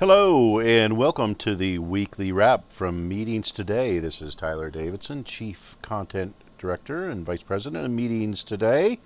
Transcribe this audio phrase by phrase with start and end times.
[0.00, 3.98] Hello, and welcome to the weekly wrap from Meetings Today.
[3.98, 8.98] This is Tyler Davidson, Chief Content Director and Vice President of Meetings Today.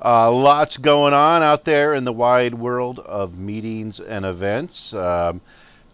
[0.00, 4.94] Uh, lots going on out there in the wide world of meetings and events.
[4.94, 5.40] Um,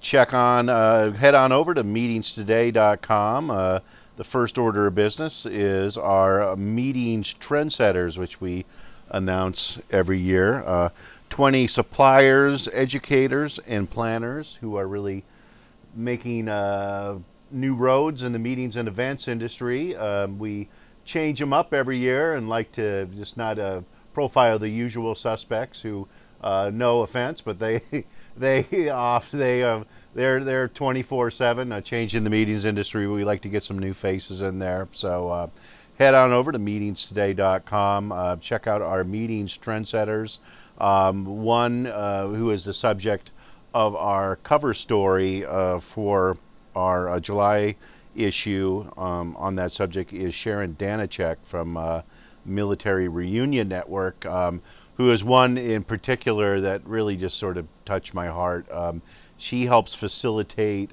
[0.03, 3.51] check on, uh, head on over to meetingstoday.com.
[3.51, 3.79] Uh,
[4.19, 8.67] the first order of business is our meetings trendsetters, which we
[9.13, 10.65] announce every year.
[10.65, 10.89] Uh,
[11.31, 15.25] 20 suppliers, educators, and planners who are really
[15.95, 17.19] making uh,
[17.51, 19.95] new roads in the meetings and events industry.
[19.97, 20.69] Um, we
[21.05, 25.81] change them up every year and like to just not uh, profile the usual suspects
[25.81, 26.09] who,
[26.43, 27.83] uh, no offense, but they
[28.37, 29.85] they off they uh,
[30.15, 33.07] they're they're 24/7 uh, changing the meetings industry.
[33.07, 34.89] We like to get some new faces in there.
[34.93, 35.47] So uh,
[36.03, 38.11] head on over to meetingstoday.com.
[38.11, 40.39] Uh, check out our meetings trendsetters.
[40.79, 43.31] Um, one uh, who is the subject
[43.73, 46.37] of our cover story uh, for
[46.75, 47.77] our uh, July
[48.17, 52.03] issue um, on that subject is Sharon Danachek from uh,
[52.45, 54.61] Military Reunion Network, um,
[54.97, 58.69] who is one in particular that really just sort of touched my heart.
[58.73, 59.03] Um,
[59.39, 60.91] she helps facilitate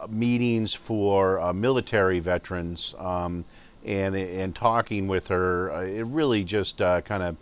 [0.00, 3.44] uh, meetings for military veterans, um,
[3.84, 7.36] and and talking with her, it really just kind of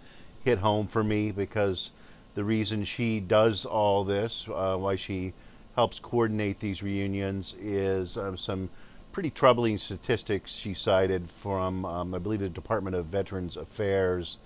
[0.44, 1.90] hit home for me because
[2.34, 5.32] the reason she does all this, uh, why she
[5.74, 8.70] helps coordinate these reunions, is uh, some
[9.12, 14.36] pretty troubling statistics she cited from, um, I believe, the Department of Veterans Affairs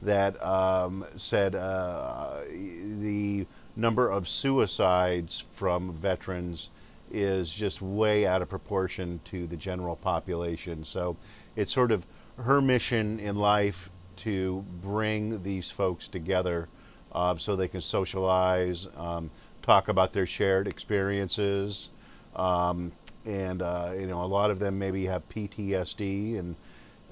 [0.00, 6.70] that um, said uh, the number of suicides from veterans
[7.12, 10.84] is just way out of proportion to the general population.
[10.84, 11.16] So
[11.54, 12.04] it's sort of
[12.36, 16.68] her mission in life to bring these folks together
[17.12, 19.30] uh, so they can socialize, um,
[19.62, 21.90] talk about their shared experiences,
[22.34, 22.92] um,
[23.24, 26.56] and uh, you know a lot of them maybe have PTSD, and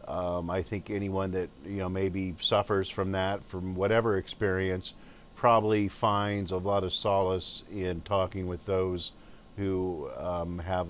[0.08, 4.94] um, I think anyone that you know maybe suffers from that, from whatever experience,
[5.36, 9.12] probably finds a lot of solace in talking with those
[9.56, 10.88] who um, have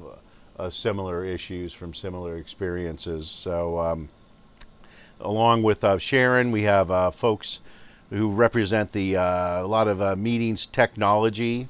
[0.59, 3.29] uh, similar issues from similar experiences.
[3.31, 4.09] So um,
[5.21, 7.61] along with uh, Sharon, we have uh, folks
[8.11, 11.69] who represent the uh, a lot of uh, meetings technology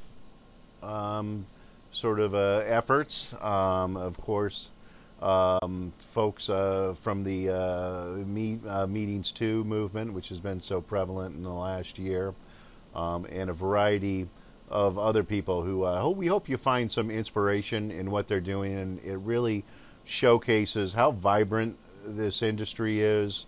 [0.83, 1.47] um,
[1.93, 3.35] sort of uh, efforts.
[3.41, 4.71] Um, of course,
[5.21, 11.51] um, folks from the meet, Meetings 2 movement, which has been so prevalent in the
[11.51, 12.35] last year,
[12.95, 14.29] um, and a variety
[14.71, 18.79] of other people who hope, we hope you find some inspiration in what they're doing,
[18.79, 19.65] and it really
[20.05, 21.77] showcases how vibrant
[22.07, 23.47] this industry is,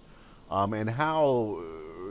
[0.50, 1.62] um, and how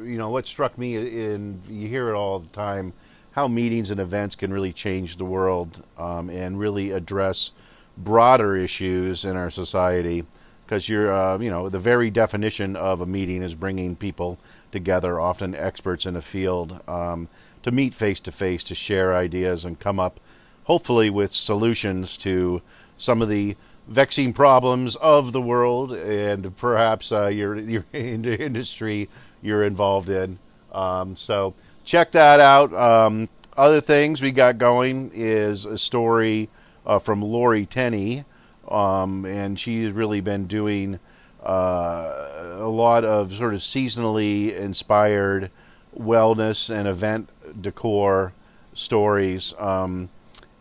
[0.03, 2.91] you know what struck me in you hear it all the time
[3.31, 7.51] how meetings and events can really change the world um, and really address
[7.97, 10.25] broader issues in our society
[10.71, 14.37] because you're uh, you know the very definition of a meeting is bringing people
[14.71, 17.27] together often experts in a field um,
[17.61, 20.17] to meet face to face to share ideas and come up
[20.63, 22.61] hopefully with solutions to
[22.97, 23.53] some of the
[23.89, 29.09] vexing problems of the world and perhaps uh, your your industry
[29.41, 30.39] you're involved in.
[30.71, 32.73] Um, so check that out.
[32.73, 33.27] Um,
[33.57, 36.47] other things we got going is a story
[36.85, 38.23] uh, from Lori Tenney,
[38.71, 40.99] um, and she's really been doing
[41.45, 45.51] uh, a lot of sort of seasonally inspired
[45.97, 47.29] wellness and event
[47.61, 48.33] decor
[48.73, 49.53] stories.
[49.59, 50.09] Um,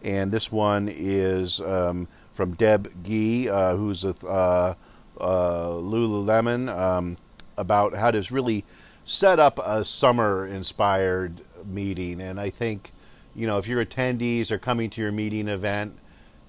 [0.02, 4.74] and this one is um, from Deb Gee, uh, who's with uh,
[5.20, 7.18] uh, Lululemon, um,
[7.56, 8.64] about how to really
[9.04, 12.20] set up a summer inspired meeting.
[12.20, 12.92] And I think,
[13.34, 15.98] you know, if your attendees are coming to your meeting event,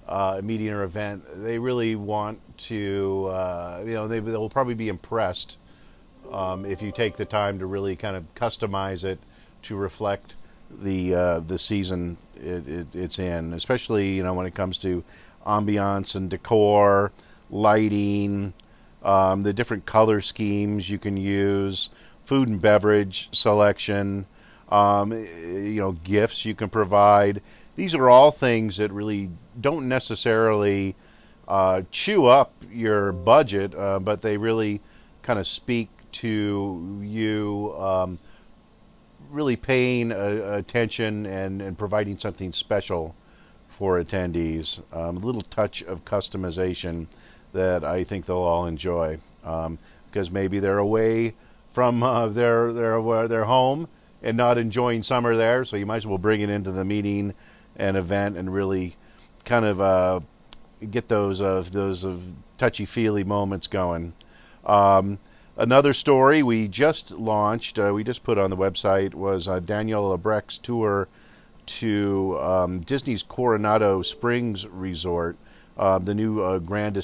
[0.08, 4.88] uh, meeting or event, they really want to, uh, you know, they, they'll probably be
[4.88, 5.56] impressed
[6.30, 9.18] um, if you take the time to really kind of customize it
[9.64, 10.34] to reflect
[10.82, 15.04] the uh, the season it, it, it's in, especially you know when it comes to
[15.46, 17.12] ambiance and decor,
[17.50, 18.52] lighting,
[19.02, 21.90] um, the different color schemes you can use,
[22.24, 24.26] food and beverage selection,
[24.72, 27.42] um, you know, gifts you can provide.
[27.76, 29.28] These are all things that really
[29.60, 30.96] don't necessarily
[31.46, 34.80] uh, chew up your budget, uh, but they really
[35.22, 38.18] kind of speak to you um,
[39.30, 43.14] really paying uh, attention and, and providing something special
[43.68, 44.80] for attendees.
[44.92, 47.08] Um, a little touch of customization
[47.52, 49.78] that I think they'll all enjoy um,
[50.10, 51.34] because maybe they're away
[51.74, 53.88] from uh, their their their home
[54.22, 57.34] and not enjoying summer there, so you might as well bring it into the meeting
[57.76, 58.96] and event and really
[59.44, 60.20] kind of uh,
[60.90, 62.16] get those uh, those uh,
[62.58, 64.12] touchy feely moments going.
[64.64, 65.18] Um,
[65.56, 70.16] another story we just launched, uh, we just put on the website, was uh, Daniel
[70.16, 71.08] Lebrecht's tour
[71.64, 75.36] to um, Disney's Coronado Springs Resort,
[75.78, 76.94] uh, the new uh, Gran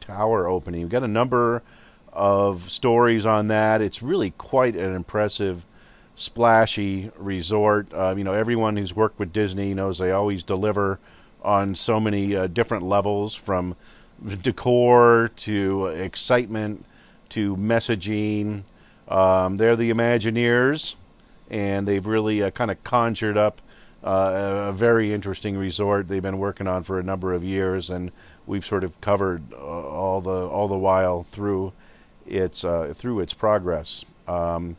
[0.00, 0.82] Tower opening.
[0.82, 1.62] We've got a number
[2.12, 3.80] of stories on that.
[3.80, 5.64] It's really quite an impressive,
[6.18, 7.86] splashy resort.
[7.94, 10.98] Uh, you know, everyone who's worked with Disney knows they always deliver
[11.42, 13.76] on so many uh, different levels from
[14.42, 16.84] decor to excitement
[17.30, 18.64] to messaging.
[19.06, 20.94] Um, they're the Imagineers,
[21.50, 23.60] and they've really uh, kind of conjured up
[24.04, 28.10] uh, a very interesting resort they've been working on for a number of years, and
[28.46, 31.72] we've sort of covered uh, all the all the while through
[32.26, 34.04] its uh, through its progress.
[34.26, 34.76] Um,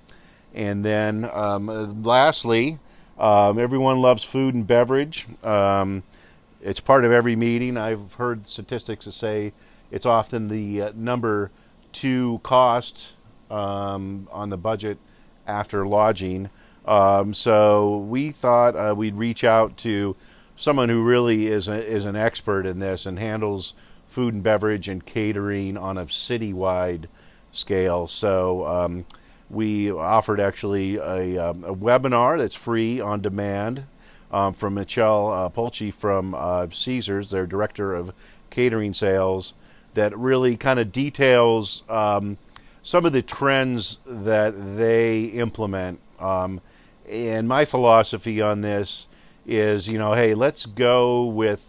[0.54, 2.80] and then um, lastly,
[3.18, 5.28] um, everyone loves food and beverage.
[5.44, 6.04] Um,
[6.62, 7.78] it's part of every meeting.
[7.78, 9.54] I've heard statistics that say
[9.92, 11.51] it's often the uh, number
[11.92, 13.10] two cost
[13.50, 14.98] um, on the budget
[15.48, 16.50] after lodging.
[16.86, 20.16] Um, so we thought uh, we'd reach out to
[20.56, 23.74] someone who really is a, is an expert in this and handles
[24.10, 27.06] food and beverage and catering on a citywide
[27.52, 28.07] scale.
[28.07, 29.06] So um,
[29.50, 33.86] we offered actually a, um, a, webinar that's free on demand
[34.31, 38.13] um, from Michelle uh, Polchi from uh, Caesars, their director of
[38.50, 39.54] catering sales,
[39.96, 42.38] that really kind of details um,
[42.84, 46.00] some of the trends that they implement.
[46.19, 46.62] Um,
[47.10, 49.07] and my philosophy on this
[49.48, 51.62] is, you know, hey, let's go with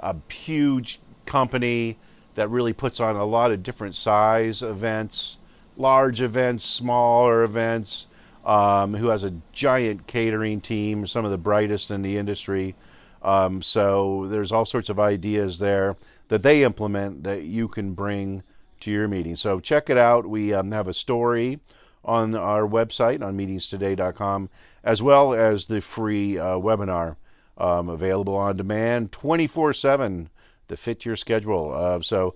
[0.00, 1.96] a huge company
[2.34, 5.36] that really puts on a lot of different size events,
[5.76, 8.06] large events, smaller events,
[8.44, 12.74] um, who has a giant catering team, some of the brightest in the industry.
[13.22, 15.96] Um, so there's all sorts of ideas there
[16.28, 18.42] that they implement that you can bring
[18.80, 19.36] to your meeting.
[19.36, 20.26] So check it out.
[20.26, 21.60] We um, have a story
[22.04, 24.48] on our website on meetingstoday.com,
[24.82, 27.16] as well as the free uh, webinar
[27.58, 30.30] um, available on demand 24 7
[30.68, 31.74] to fit your schedule.
[31.74, 32.34] Uh, so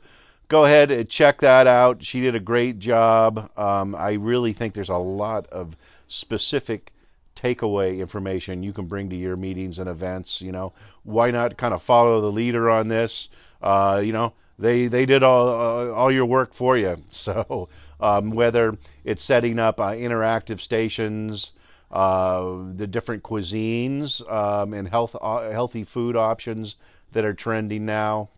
[0.49, 2.05] go ahead and check that out.
[2.05, 3.51] She did a great job.
[3.59, 5.77] Um, I really think there's a lot of
[6.09, 6.93] specific
[7.37, 10.41] takeaway information you can bring to your meetings and events.
[10.41, 13.29] You know, why not kind of follow the leader on this?
[13.63, 16.97] Uh, you know, they they did all uh, all your work for you.
[17.11, 17.69] So
[18.01, 21.53] um, whether it's setting up uh, interactive stations,
[21.91, 26.77] uh, the different cuisines um, and health uh, healthy food options
[27.13, 28.29] that are trending now,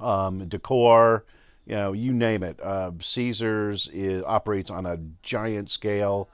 [0.00, 1.24] um, decor,
[1.66, 2.60] you know, you name it.
[2.62, 6.28] Uh, Caesars is, operates on a giant scale,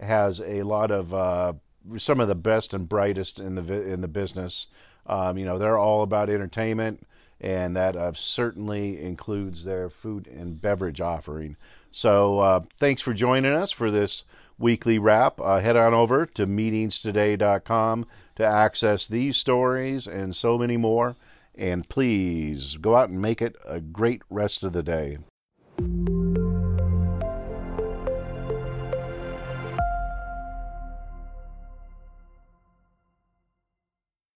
[0.00, 1.52] has a lot of uh,
[1.98, 4.66] some of the best and brightest in the in the business.
[5.06, 7.06] Um, you know, they're all about entertainment,
[7.40, 11.56] and that uh, certainly includes their food and beverage offering.
[11.92, 14.24] So, uh, thanks for joining us for this
[14.58, 15.40] weekly wrap.
[15.40, 18.06] Uh, head on over to meetingstoday.com
[18.36, 21.16] to access these stories and so many more.
[21.56, 25.18] And please go out and make it a great rest of the day.